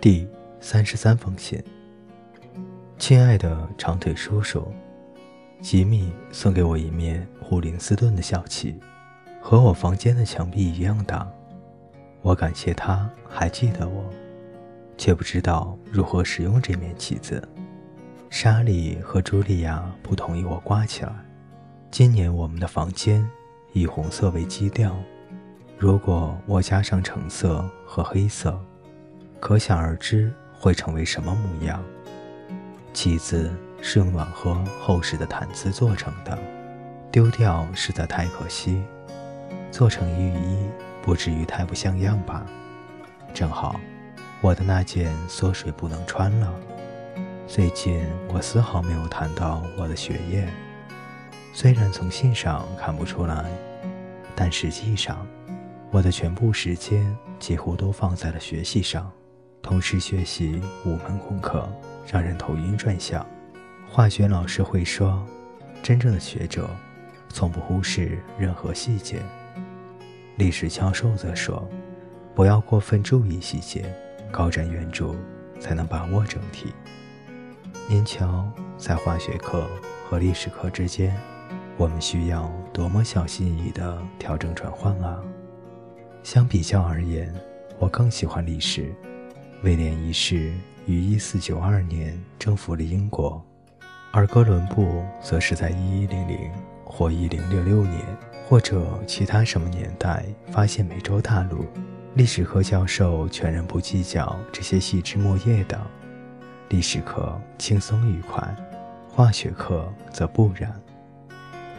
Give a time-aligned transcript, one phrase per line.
[0.00, 0.28] 第
[0.60, 1.60] 三十三封信，
[2.98, 4.72] 亲爱的长腿叔叔，
[5.60, 8.78] 吉米送给我一面普林斯顿的校旗，
[9.42, 11.28] 和我房间的墙壁一样大。
[12.22, 14.04] 我感谢他还记得我，
[14.96, 17.42] 却不知道如何使用这面旗子。
[18.30, 21.12] 莎莉和茱莉亚不同意我挂起来。
[21.90, 23.28] 今年我们的房间
[23.72, 24.94] 以红色为基调，
[25.76, 28.56] 如果我加上橙色和黑色。
[29.40, 31.82] 可想而知会成为什么模样。
[32.92, 36.36] 旗子是用暖和厚实的毯子做成的，
[37.12, 38.82] 丢掉实在太可惜。
[39.70, 40.68] 做成浴衣
[41.02, 42.44] 不至于太不像样吧？
[43.32, 43.78] 正好，
[44.40, 46.52] 我的那件缩水不能穿了。
[47.46, 50.48] 最近我丝毫没有谈到我的学业，
[51.52, 53.44] 虽然从信上看不出来，
[54.34, 55.24] 但实际上，
[55.90, 59.10] 我的全部时间几乎都放在了学习上。
[59.62, 61.68] 同时学习五门功课，
[62.10, 63.24] 让人头晕转向。
[63.90, 65.24] 化学老师会说
[65.82, 66.68] ：“真正的学者，
[67.28, 69.20] 从不忽视任何细节。”
[70.36, 71.68] 历史教授则说
[72.34, 73.92] ：“不要过分注意细节，
[74.30, 75.14] 高瞻远瞩，
[75.58, 76.72] 才能把握整体。”
[77.88, 79.66] 您瞧，在化学课
[80.08, 81.14] 和历史课之间，
[81.76, 85.20] 我们需要多么小心翼翼地调整转换啊！
[86.22, 87.34] 相比较而言，
[87.78, 88.94] 我更喜欢历史。
[89.62, 90.52] 威廉一世
[90.86, 93.44] 于一四九二年征服了英国，
[94.12, 96.50] 而哥伦布则是在一一零零
[96.84, 98.00] 或一零六六年
[98.48, 101.66] 或者其他什么年代发现美洲大陆。
[102.14, 105.76] 历史课教授全然不计较这些细枝末叶的，
[106.68, 108.56] 历史课轻松愉快，
[109.10, 110.72] 化学课则不然。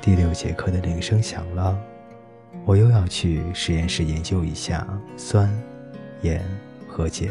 [0.02, 1.78] 第六节课的铃声响了，
[2.66, 4.86] 我又要去实验室研究一下
[5.16, 5.50] 酸、
[6.24, 6.44] 盐
[6.86, 7.30] 和碱。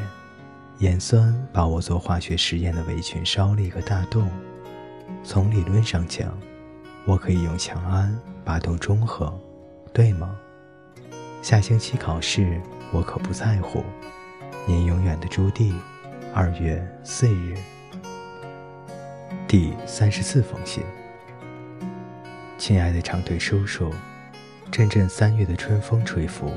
[0.78, 4.30] 盐酸把我做化学实验的围裙烧了一个大洞。
[5.24, 6.32] 从理论上讲，
[7.04, 9.36] 我可以用强氨把洞中和，
[9.92, 10.36] 对吗？
[11.42, 12.60] 下星期考试
[12.92, 13.82] 我可不在乎。
[14.66, 15.74] 您永远的朱棣，
[16.32, 17.56] 二月四日。
[19.48, 20.84] 第三十四封信。
[22.56, 23.92] 亲爱的长腿叔叔，
[24.70, 26.52] 阵阵三月的春风吹拂，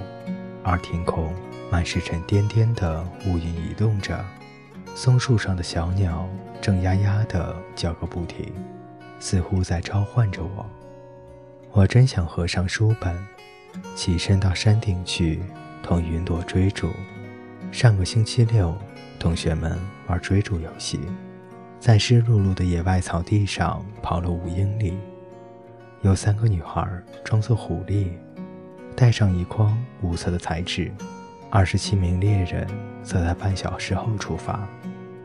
[0.61, 1.33] 而天空。
[1.71, 4.23] 满是沉甸甸的乌云移动着，
[4.93, 6.27] 松树上的小鸟
[6.61, 8.53] 正呀呀地叫个不停，
[9.21, 10.65] 似乎在召唤着我。
[11.71, 13.17] 我真想合上书本，
[13.95, 15.39] 起身到山顶去
[15.81, 16.91] 同云朵追逐。
[17.71, 18.75] 上个星期六，
[19.17, 20.99] 同学们玩追逐游戏，
[21.79, 24.99] 在湿漉漉的野外草地上跑了五英里。
[26.01, 26.85] 有三个女孩
[27.23, 28.09] 装作狐狸，
[28.93, 30.91] 带上一筐五色的彩纸。
[31.53, 32.65] 二十七名猎人
[33.03, 34.65] 则在半小时后出发，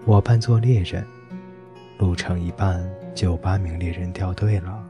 [0.04, 1.06] 我扮作猎人。
[1.98, 4.84] 路程一半，就有八名猎人掉队了，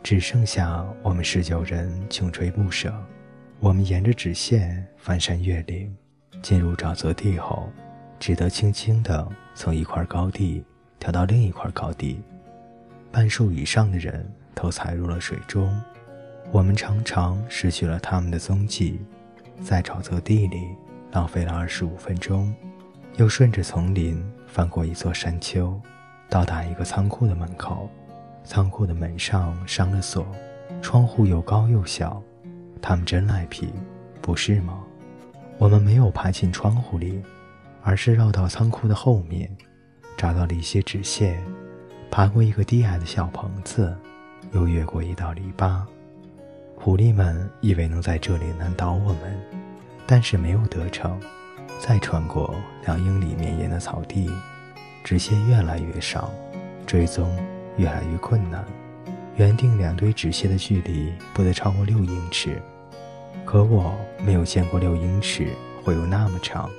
[0.00, 2.94] 只剩下我们十九人穷追不舍。
[3.58, 5.92] 我们沿着直线翻山越岭，
[6.40, 7.68] 进入沼泽地后，
[8.20, 10.62] 只得轻轻地从一块高地
[11.00, 12.22] 跳到另一块高地。
[13.10, 15.68] 半数以上的人都踩入了水中，
[16.52, 19.00] 我们常常失去了他们的踪迹。
[19.62, 20.76] 在沼泽地里
[21.12, 22.54] 浪费了二十五分钟，
[23.16, 25.80] 又顺着丛林翻过一座山丘，
[26.28, 27.88] 到达一个仓库的门口。
[28.44, 30.24] 仓库的门上上了锁，
[30.80, 32.22] 窗户又高又小。
[32.80, 33.72] 他们真赖皮，
[34.22, 34.84] 不是吗？
[35.58, 37.20] 我们没有爬进窗户里，
[37.82, 39.50] 而是绕到仓库的后面，
[40.16, 41.42] 找到了一些纸屑，
[42.10, 43.96] 爬过一个低矮的小棚子，
[44.52, 45.82] 又越过一道篱笆。
[46.76, 49.36] 狐狸们以为能在这里难倒我们，
[50.06, 51.18] 但是没有得逞。
[51.80, 52.54] 再穿过
[52.84, 54.30] 两英里绵延的草地，
[55.02, 56.32] 纸屑越来越少，
[56.86, 57.36] 追踪
[57.76, 58.64] 越来越困难。
[59.34, 62.62] 原定两堆纸屑的距离不得超过六英尺，
[63.44, 65.48] 可我没有见过六英尺
[65.82, 66.70] 会有那么长。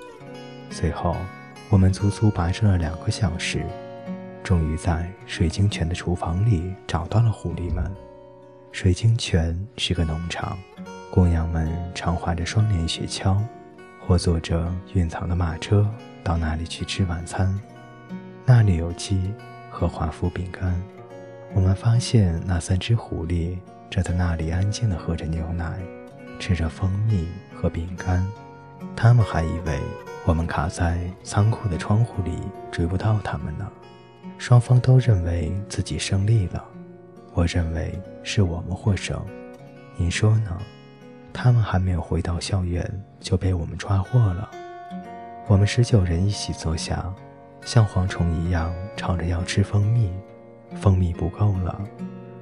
[0.72, 1.16] 随后，
[1.70, 3.66] 我们足足跋涉了两个小时，
[4.44, 7.94] 终于在水晶泉的厨房里找到了狐狸们。
[8.78, 10.56] 水晶泉是个农场，
[11.10, 13.42] 姑娘们常划着双联雪橇，
[14.00, 15.90] 或坐着运草的马车
[16.24, 17.60] 到那里去吃晚餐。
[18.46, 19.34] 那里有鸡
[19.72, 20.80] 和华夫饼干。
[21.56, 23.58] 我们发现那三只狐狸
[23.90, 25.80] 正在那里安静地喝着牛奶，
[26.38, 28.24] 吃着蜂蜜和饼干。
[28.96, 29.80] 他们还以为
[30.24, 32.38] 我们卡在仓库的窗户里
[32.72, 33.68] 追不到他们呢。
[34.38, 36.64] 双方都认为自己胜利了。
[37.38, 37.94] 我认为
[38.24, 39.24] 是我们获胜，
[39.96, 40.58] 您说呢？
[41.32, 42.84] 他们还没有回到校园
[43.20, 44.50] 就被我们抓获了。
[45.46, 47.14] 我们十九人一起坐下，
[47.62, 50.12] 像蝗虫一样吵着要吃蜂蜜。
[50.78, 51.80] 蜂蜜不够了，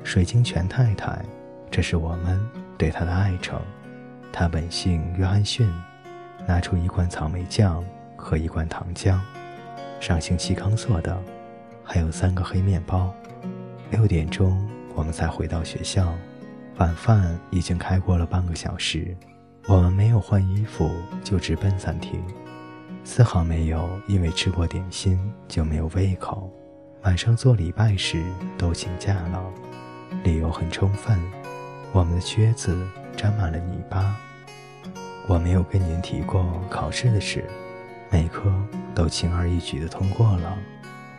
[0.01, 1.21] 水晶泉太太，
[1.69, 2.41] 这是我们
[2.77, 3.59] 对她的爱称。
[4.31, 5.69] 她本姓约翰逊，
[6.47, 7.83] 拿出一罐草莓酱
[8.15, 9.19] 和一罐糖浆。
[9.99, 11.21] 上星期刚做的，
[11.83, 13.13] 还有三个黑面包。
[13.91, 16.11] 六点钟我们才回到学校，
[16.77, 19.15] 晚饭已经开过了半个小时。
[19.67, 20.89] 我们没有换衣服
[21.23, 22.23] 就直奔餐厅。
[23.03, 26.49] 丝毫没有，因为吃过点心就没有胃口。
[27.03, 28.23] 晚上做礼拜时
[28.57, 29.43] 都请假了，
[30.23, 31.19] 理由很充分。
[31.91, 32.75] 我们的靴子
[33.15, 34.15] 沾满了泥巴。
[35.27, 37.43] 我没有跟您提过考试的事，
[38.09, 38.51] 每科
[38.95, 40.57] 都轻而易举地通过了。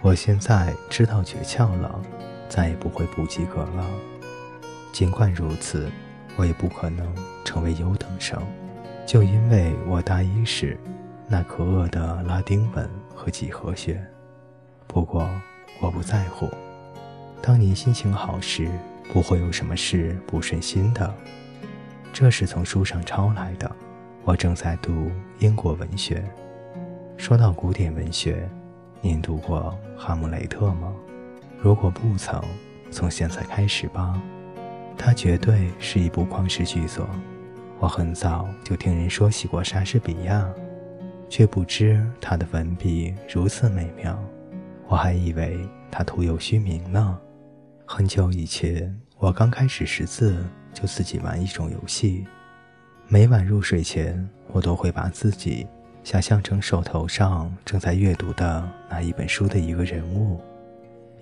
[0.03, 2.01] 我现在知道诀窍了，
[2.49, 3.87] 再也不会不及格了。
[4.93, 5.91] 尽管如此，
[6.37, 7.15] 我也不可能
[7.45, 8.41] 成为优等生，
[9.07, 10.79] 就因为我大一时。
[11.29, 14.01] 那可恶的拉丁文和几何学。
[14.87, 15.29] 不过
[15.81, 16.49] 我不在乎。
[17.43, 18.71] 当您心情好时，
[19.13, 21.13] 不会有什么事不顺心的。
[22.13, 23.71] 这是从书上抄来的。
[24.25, 25.11] 我正在读
[25.41, 26.25] 英国文学。
[27.17, 28.49] 说到古典文学，
[29.01, 30.93] 您读过《哈姆雷特》吗？
[31.59, 32.43] 如果不曾，
[32.91, 34.21] 从现在开始吧。
[34.97, 37.09] 它绝对是一部旷世巨作。
[37.79, 40.49] 我很早就听人说起过莎士比亚。
[41.29, 44.17] 却不知他的文笔如此美妙，
[44.87, 45.59] 我还以为
[45.91, 47.19] 他徒有虚名呢。
[47.85, 52.25] 很久以前，我刚开始识字，就自己玩一种游戏。
[53.09, 55.67] 每晚入睡前，我都会把自己
[56.05, 60.41] 想象成手头上正在阅读的那一本书的一个人物，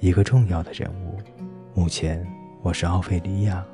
[0.05, 1.19] 一个重要的人物。
[1.73, 2.23] 目前，
[2.61, 3.65] 我是奥菲利亚，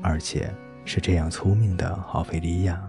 [0.00, 0.48] 而且
[0.84, 2.80] 是这样聪明的奥菲利亚。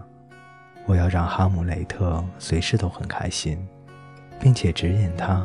[0.86, 3.58] 我要让哈姆雷特随时都很开心，
[4.38, 5.44] 并且指引他。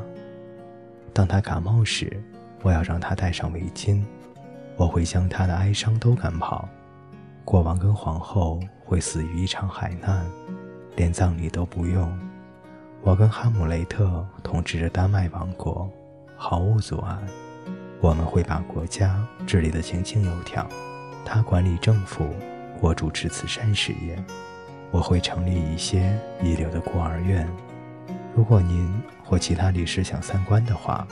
[1.13, 2.23] 当他感冒时，
[2.61, 4.03] 我要让他戴上围巾。
[4.77, 6.69] 我会将他的哀伤都赶跑。
[7.43, 10.23] 国王跟皇后会死于一场海难，
[10.95, 12.15] 连葬礼都不用。
[13.01, 15.89] 我跟哈姆雷特统治着丹麦王国，
[16.35, 17.17] 毫无阻碍。
[18.01, 20.67] 我们会把国家治理得井井有条。
[21.23, 22.29] 他管理政府，
[22.79, 24.23] 我主持慈善事业。
[24.91, 27.45] 我会成立一些一流的孤儿院。
[28.33, 28.93] 如果您
[29.23, 31.05] 或其他律师想参观的话，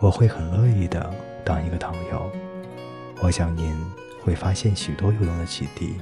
[0.00, 1.10] 我会很乐意的
[1.44, 2.30] 当一个导游。
[3.22, 3.74] 我想您
[4.22, 5.94] 会发现许多有用的基地。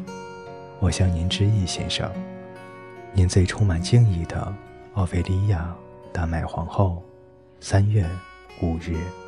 [0.81, 2.11] 我向您致意，先生。
[3.13, 4.53] 您最充满敬意的
[4.95, 5.73] 奥菲利亚，
[6.13, 7.03] 丹麦皇后。
[7.61, 8.09] 三月
[8.61, 9.22] 五日。